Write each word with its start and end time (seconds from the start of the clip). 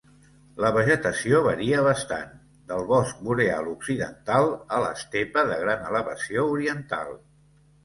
La 0.63 0.69
vegetació 0.77 1.41
varia 1.47 1.83
bastant, 1.87 2.31
del 2.71 2.81
bosc 2.93 3.21
boreal 3.29 3.69
occidental 3.75 4.51
a 4.77 4.81
l"estepa 4.81 5.47
de 5.53 5.61
gran 5.67 5.87
elevació 5.93 6.49
oriental. 6.57 7.17